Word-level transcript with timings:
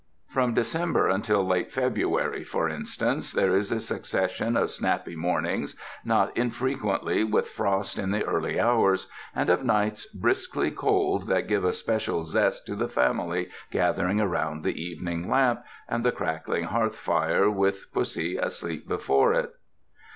From 0.27 0.55
December 0.55 1.07
until 1.09 1.45
late 1.45 1.71
February, 1.71 2.43
for 2.43 2.67
instance, 2.67 3.31
there 3.33 3.55
is 3.55 3.71
a 3.71 3.79
succession 3.79 4.57
of 4.57 4.71
snappy 4.71 5.15
mornings, 5.15 5.75
not 6.03 6.35
infre 6.35 6.75
quently 6.75 7.23
with 7.29 7.47
frost 7.47 7.99
in 7.99 8.09
the 8.09 8.25
early 8.25 8.59
hours, 8.59 9.05
and 9.35 9.47
of 9.51 9.63
nights 9.63 10.07
briskly 10.07 10.71
cold 10.71 11.27
that 11.27 11.47
give 11.47 11.63
a 11.63 11.71
special 11.71 12.23
zest 12.23 12.65
to 12.65 12.75
the 12.75 12.89
family 12.89 13.49
gathering 13.69 14.19
about 14.19 14.63
the 14.63 14.81
evening 14.83 15.29
lamp 15.29 15.63
and 15.87 16.03
the 16.03 16.11
crackling 16.11 16.63
hearth 16.63 16.95
firfc 16.95 17.53
with 17.53 17.85
pussy 17.93 18.37
asleep 18.37 18.87
before 18.87 19.35
it. 19.35 19.53